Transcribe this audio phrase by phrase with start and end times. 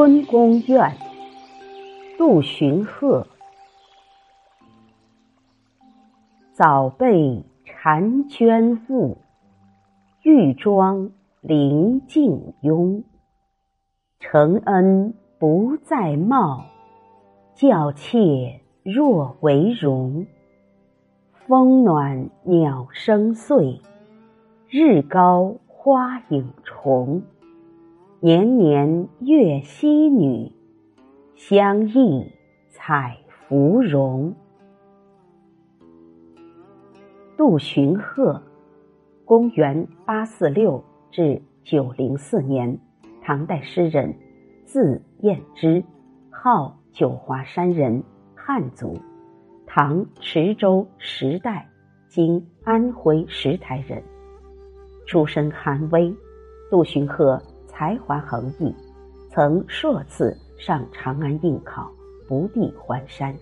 [0.00, 0.96] 春宫怨，
[2.16, 3.26] 杜荀鹤。
[6.54, 9.18] 早被婵娟误，
[10.22, 11.10] 玉妆
[11.42, 13.04] 临镜拥。
[14.18, 16.64] 承恩不再貌，
[17.54, 20.26] 教妾若为容。
[21.46, 23.82] 风暖鸟声碎，
[24.70, 27.20] 日高花影重。
[28.22, 30.52] 年年月溪女，
[31.36, 32.30] 相忆
[32.68, 34.34] 采芙蓉。
[37.38, 38.42] 杜荀鹤，
[39.24, 42.78] 公元八四六至九零四年，
[43.22, 44.14] 唐代诗人，
[44.66, 45.82] 字彦之，
[46.28, 49.00] 号九华山人，汉族，
[49.66, 51.66] 唐池州时代
[52.06, 54.02] （今安徽石台）人。
[55.06, 56.14] 出身寒微，
[56.70, 57.40] 杜荀鹤。
[57.80, 58.74] 才华横溢，
[59.30, 61.90] 曾数次上长安应考，
[62.28, 63.34] 不第还山，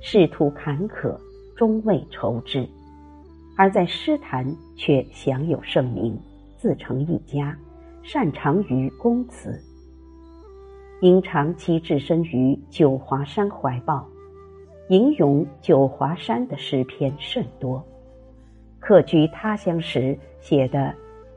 [0.00, 1.18] 仕途坎坷，
[1.56, 2.64] 终未酬之。
[3.56, 6.16] 而在诗坛却享有盛名，
[6.56, 7.58] 自成一家，
[8.04, 9.60] 擅长于公词。
[11.00, 14.06] 因长期置身于九华山怀抱，
[14.88, 17.84] 吟咏九华山的诗篇甚多。
[18.78, 20.78] 客居他乡时写的《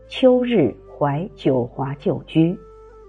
[0.07, 0.57] 秋日》。
[0.97, 2.57] 怀九华旧居，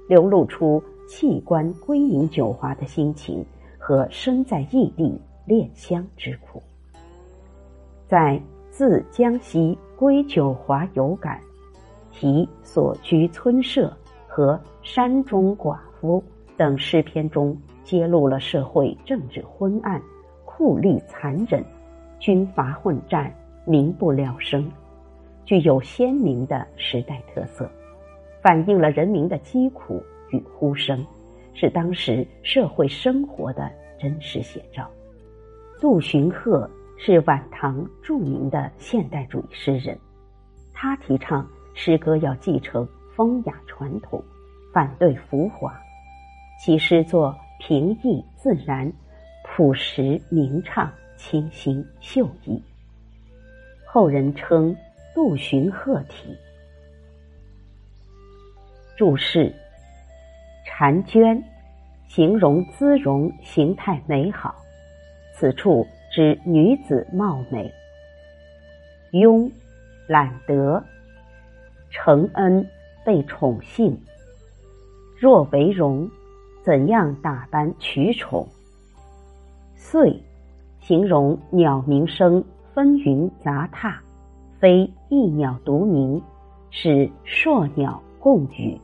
[0.08, 3.44] 流露出弃官归隐九华的心情
[3.78, 6.60] 和身在异地恋乡之苦。
[8.08, 11.40] 在自江西归九华有感，
[12.10, 16.22] 题所居村舍和山中寡妇
[16.56, 20.02] 等诗篇中，揭露了社会政治昏暗、
[20.44, 21.64] 酷吏残忍、
[22.18, 23.32] 军阀混战、
[23.64, 24.68] 民不聊生。
[25.46, 27.70] 具有鲜明的时代特色，
[28.42, 31.06] 反映了人民的疾苦与呼声，
[31.54, 34.90] 是当时社会生活的真实写照。
[35.80, 36.68] 杜荀鹤
[36.98, 39.96] 是晚唐著名的现代主义诗人，
[40.74, 44.20] 他提倡诗歌要继承风雅传统，
[44.74, 45.72] 反对浮华，
[46.60, 48.92] 其诗作平易自然、
[49.44, 52.60] 朴实明畅、清新秀逸，
[53.86, 54.76] 后人称。
[55.16, 56.36] 杜荀鹤体。
[58.98, 59.50] 注释：
[60.68, 61.42] 婵娟，
[62.06, 64.54] 形容姿容形态美好，
[65.34, 67.72] 此处指女子貌美。
[69.12, 69.50] 庸，
[70.06, 70.84] 懒得。
[71.88, 72.68] 承恩，
[73.02, 73.98] 被宠幸。
[75.18, 76.06] 若为容，
[76.62, 78.46] 怎样打扮取宠？
[79.76, 80.22] 岁，
[80.82, 82.44] 形容鸟鸣声
[82.74, 83.98] 纷纭杂沓。
[84.58, 86.22] 非一鸟独鸣，
[86.70, 88.80] 是硕鸟共语。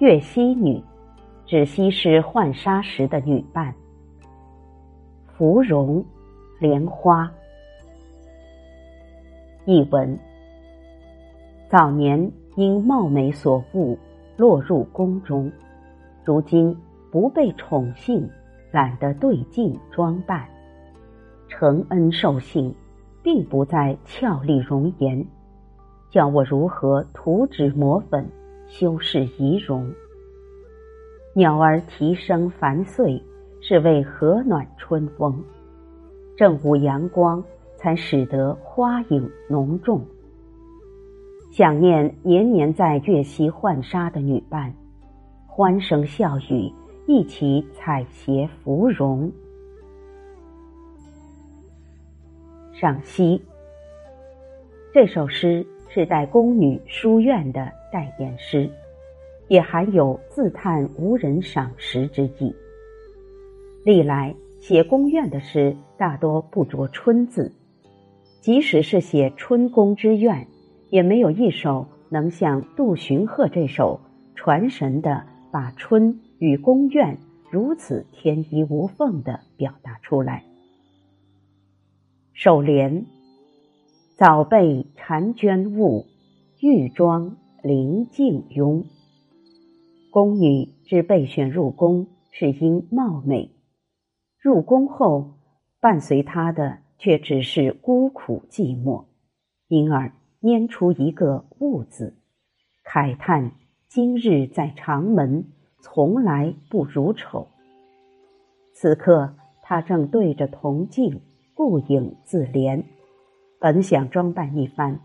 [0.00, 0.82] 月溪女，
[1.46, 3.72] 指西施浣纱时的女伴。
[5.36, 6.04] 芙蓉，
[6.58, 7.30] 莲花。
[9.64, 10.18] 译文：
[11.68, 13.96] 早年因貌美所误，
[14.36, 15.50] 落入宫中，
[16.24, 16.76] 如今
[17.12, 18.28] 不被宠幸，
[18.72, 20.44] 懒得对镜装扮，
[21.48, 22.74] 承恩受幸。
[23.30, 25.22] 并不在俏丽容颜，
[26.10, 28.26] 教我如何涂脂抹粉
[28.66, 29.92] 修饰仪容。
[31.34, 33.22] 鸟儿啼声繁碎，
[33.60, 35.34] 是为和暖春风；
[36.38, 37.44] 正午阳光
[37.76, 40.02] 才使得花影浓重。
[41.50, 44.72] 想念年年在月溪浣纱的女伴，
[45.46, 46.72] 欢声笑语，
[47.06, 49.30] 一起采撷芙蓉。
[52.80, 53.42] 赏析。
[54.94, 58.70] 这首诗是带宫女书院的代言诗，
[59.48, 62.54] 也含有自叹无人赏识之意。
[63.84, 67.50] 历来写宫怨的诗大多不着“春”字，
[68.40, 70.46] 即使是写春宫之怨，
[70.88, 74.00] 也没有一首能像杜荀鹤这首
[74.36, 77.18] 传神的把春与宫怨
[77.50, 80.44] 如此天衣无缝的表达出来。
[82.40, 83.04] 首联：
[84.16, 86.06] 早被婵娟误，
[86.60, 88.84] 玉妆临镜拥。
[90.12, 93.50] 宫女之被选入宫，是因貌美；
[94.40, 95.32] 入宫后，
[95.80, 99.06] 伴随她的却只是孤苦寂寞，
[99.66, 102.14] 因而拈出一个“误”字，
[102.84, 103.50] 慨叹
[103.88, 105.44] 今日在长门，
[105.82, 107.48] 从来不如丑。
[108.72, 111.20] 此刻，她正对着铜镜。
[111.58, 112.84] 顾影自怜，
[113.58, 115.00] 本想装扮一番，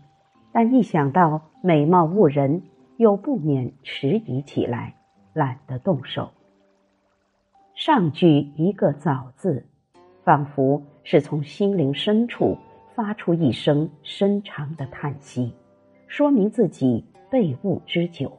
[0.52, 2.62] 但一想到美貌误人，
[2.96, 4.94] 又不免迟疑起来，
[5.32, 6.30] 懒得动手。
[7.74, 9.66] 上句一个“早”字，
[10.22, 12.56] 仿佛是从心灵深处
[12.94, 15.52] 发出一声深长的叹息，
[16.06, 18.30] 说明自己被误之久。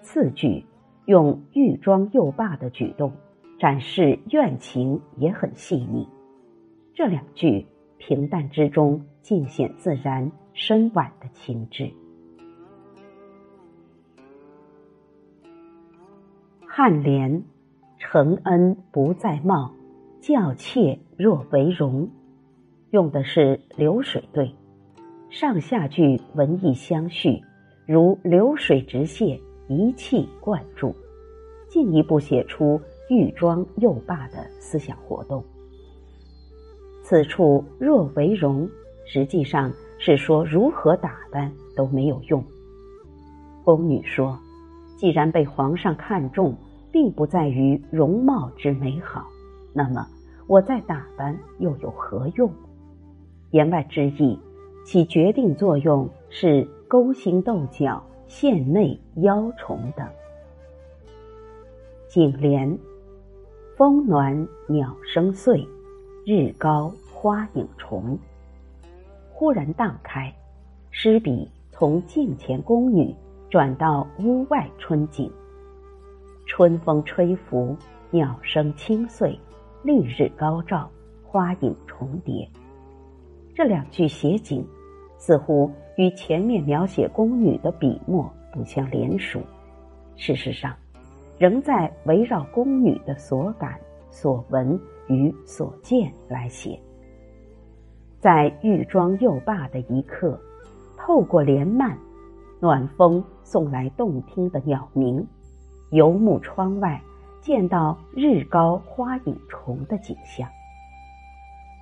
[0.00, 0.66] 次句
[1.06, 3.12] 用欲装又罢的举动，
[3.60, 6.08] 展示怨情也很细腻。
[6.94, 7.66] 这两句
[7.96, 11.90] 平淡之中尽显自然深婉的情致。
[16.68, 17.42] 颔联，
[17.98, 19.72] 承恩不再冒，
[20.20, 22.08] 教妾若为荣，
[22.90, 24.54] 用的是流水对，
[25.30, 27.42] 上下句文意相续，
[27.86, 30.94] 如流水直泻，一气贯注，
[31.68, 35.42] 进一步写出欲装又罢的思想活动。
[37.02, 38.68] 此处若为容，
[39.04, 42.42] 实际上是说如何打扮都没有用。
[43.64, 44.38] 宫女说
[44.96, 46.56] ：“既然被皇上看中，
[46.90, 49.26] 并不在于容貌之美好，
[49.72, 50.06] 那么
[50.46, 52.50] 我再打扮又有何用？”
[53.50, 54.38] 言外之意，
[54.84, 60.06] 起决定作用是勾心斗角、献媚邀宠等。
[62.08, 62.78] 颈联：
[63.76, 65.66] 风暖鸟声碎，
[66.24, 66.92] 日高。
[67.22, 68.18] 花影重，
[69.32, 70.34] 忽然荡开，
[70.90, 73.14] 诗笔从镜前宫女
[73.48, 75.30] 转到屋外春景。
[76.44, 77.76] 春风吹拂，
[78.10, 79.38] 鸟声清脆，
[79.84, 80.90] 绿日高照，
[81.24, 82.48] 花影重叠。
[83.54, 84.66] 这两句写景，
[85.16, 89.40] 似乎与前面描写宫女的笔墨不相连属。
[90.16, 90.74] 事实上，
[91.38, 93.78] 仍在围绕宫女的所感、
[94.10, 94.76] 所闻
[95.08, 96.78] 与所见来写。
[98.20, 100.40] 在玉妆又罢的一刻，
[100.96, 101.96] 透过帘幔，
[102.60, 105.26] 暖风送来动听的鸟鸣，
[105.90, 107.02] 游目窗外，
[107.40, 110.48] 见到日高花影重的景象。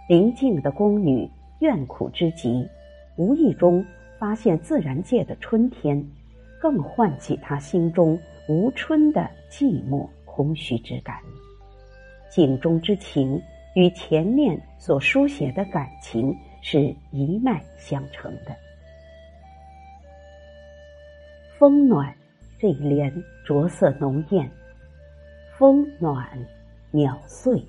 [0.08, 1.30] 临静的宫女
[1.60, 2.66] 怨苦之极，
[3.18, 3.84] 无意中
[4.18, 6.02] 发现自然界的春天，
[6.60, 8.18] 更唤起她心中
[8.48, 11.18] 无春的寂寞空虚之感。
[12.30, 13.42] 景中之情。
[13.76, 18.46] 与前面所书写的感情是一脉相承的。
[21.56, 22.12] 风暖
[22.58, 23.14] 这一联
[23.46, 24.50] 着色浓艳，
[25.56, 26.26] 风暖
[26.90, 27.64] 鸟碎。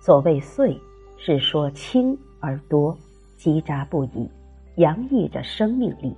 [0.00, 0.78] 所谓碎，
[1.16, 2.94] 是说轻而多，
[3.38, 4.30] 叽喳不已，
[4.74, 6.14] 洋溢着生命力，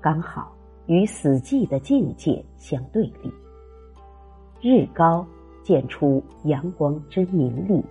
[0.00, 0.54] 刚好
[0.86, 3.32] 与死寂的境界相对立。
[4.62, 5.26] 日高
[5.66, 7.84] 见出阳光之明丽。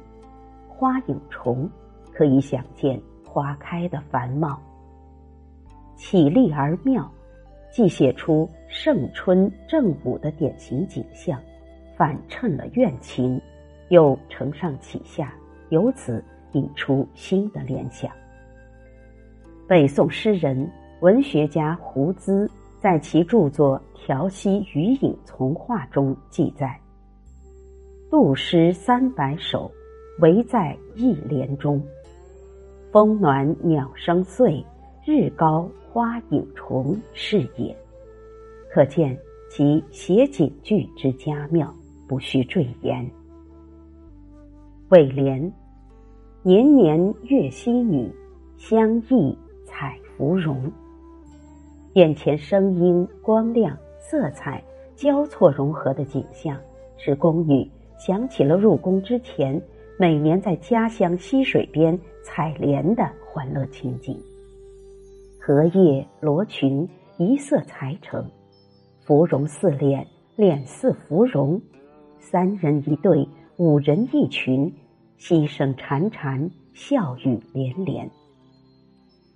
[0.70, 1.70] 花影重，
[2.14, 4.58] 可以想见花开的繁茂。
[5.98, 7.12] 绮丽而妙，
[7.70, 11.38] 既写出盛春正午的典型景象，
[11.98, 13.42] 反衬了怨情，
[13.90, 15.34] 又承上启下，
[15.68, 16.24] 由此
[16.54, 18.10] 引出新的联想。
[19.68, 22.50] 北宋诗人、文学家胡资
[22.80, 26.80] 在其著作《调息余影从画》中记载
[28.10, 29.72] ：“杜诗三百首。”
[30.20, 31.84] 唯在一联中，
[32.90, 34.66] 风暖鸟声碎，
[35.06, 37.76] 日高花影重是也。
[38.72, 39.18] 可见
[39.50, 41.70] 其写景句之佳妙，
[42.08, 43.06] 不需赘言。
[44.88, 45.52] 尾联：
[46.44, 48.10] 年年月溪女，
[48.56, 50.72] 相忆采芙蓉。
[51.96, 54.64] 眼前声音、光亮、色彩
[54.96, 56.58] 交错融合的景象，
[56.96, 59.62] 是宫女想起了入宫之前。
[59.98, 64.22] 每年在家乡溪水边采莲的欢乐情景。
[65.40, 66.86] 荷叶罗裙
[67.18, 68.30] 一色裁成，
[69.06, 71.62] 芙蓉似脸，脸似芙蓉，
[72.20, 73.26] 三人一对，
[73.56, 74.74] 五人一群，
[75.16, 78.12] 溪声潺潺，笑语连连。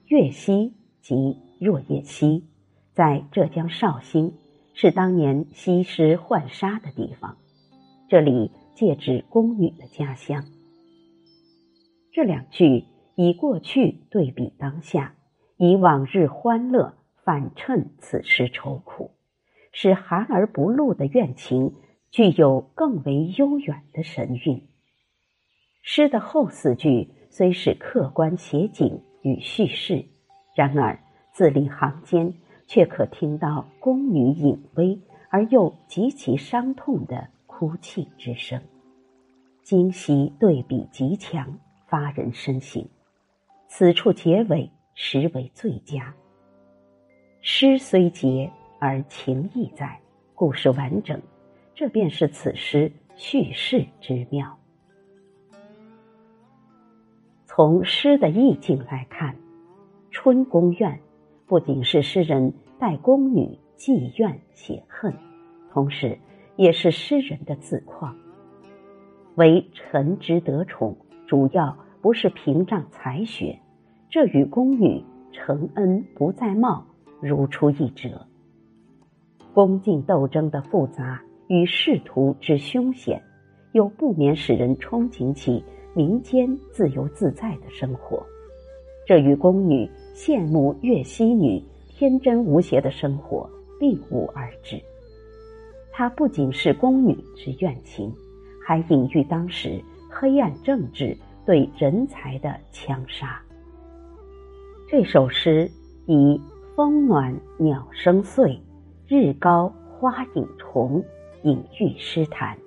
[0.08, 2.44] 月溪即若叶溪，
[2.94, 4.34] 在浙江绍兴，
[4.74, 7.38] 是当年西施浣纱的地方。
[8.10, 8.52] 这里。
[8.76, 10.46] 借指宫女的家乡。
[12.14, 12.86] 这两句
[13.16, 15.16] 以过去对比当下，
[15.58, 16.94] 以往日欢乐
[17.26, 19.12] 反衬此时愁苦，
[19.74, 21.74] 使含而不露的怨情
[22.10, 24.66] 具有更为悠远的神韵。
[25.82, 30.06] 诗的后四句虽是客观写景与叙事，
[30.56, 30.98] 然而
[31.34, 32.34] 字里行间
[32.66, 37.28] 却可听到宫女隐微而又极其伤痛的。
[37.60, 38.62] 哭泣之声，
[39.64, 42.88] 今昔对比极强，发人深省。
[43.68, 46.16] 此处结尾实为最佳。
[47.42, 48.50] 诗虽结，
[48.80, 50.00] 而情意在，
[50.36, 51.22] 故事完整，
[51.76, 54.58] 这便是此诗叙事之妙。
[57.46, 59.36] 从诗的意境来看，
[60.12, 60.94] 《春宫怨》
[61.46, 65.14] 不仅是诗人带宫女寄怨写恨，
[65.74, 66.18] 同时
[66.60, 68.14] 也是诗人的自况。
[69.36, 73.58] 为臣之得宠，主要不是屏障才学，
[74.10, 75.02] 这与宫女
[75.32, 76.86] 承恩不在貌
[77.22, 78.28] 如出一辙。
[79.54, 83.24] 宫禁斗争的复杂与仕途之凶险，
[83.72, 85.64] 又不免使人憧憬起。
[85.96, 88.24] 民间自由自在的生活，
[89.08, 93.50] 这与宫女羡慕月溪女天真无邪的生活
[93.80, 94.80] 并无二致。
[96.00, 98.10] 它不仅是宫女之怨情，
[98.66, 101.14] 还隐喻当时黑暗政治
[101.46, 103.38] 对人才的枪杀。
[104.88, 105.70] 这首诗
[106.06, 106.40] 以
[106.74, 108.58] “风暖鸟声碎，
[109.10, 111.04] 日高花影重”
[111.44, 112.58] 隐喻诗坛。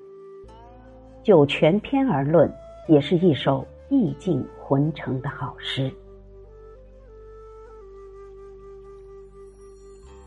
[1.22, 2.52] 就全篇而论。
[2.86, 5.88] 也是一首意境浑成的好诗。《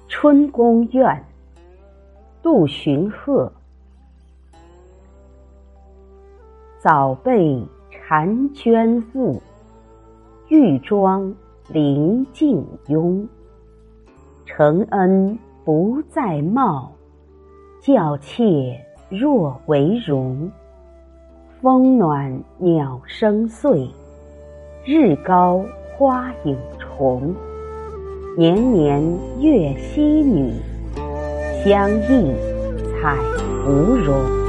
[0.07, 1.05] 春宫怨》
[2.45, 3.51] 杜荀鹤。
[6.77, 7.59] 早被
[8.07, 9.41] 婵娟误，
[10.49, 11.33] 玉妆
[11.69, 13.27] 临镜拥。
[14.45, 16.91] 承恩不在貌，
[17.81, 20.47] 教妾若为荣。
[21.59, 23.89] 风暖鸟声碎，
[24.85, 25.65] 日高
[25.97, 27.33] 花影重。
[28.37, 29.01] 年年
[29.39, 30.53] 月溪女，
[31.65, 32.35] 相映
[33.01, 33.17] 采
[33.63, 34.44] 芙蓉。